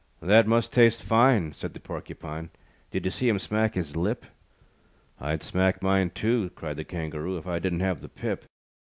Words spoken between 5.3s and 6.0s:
smack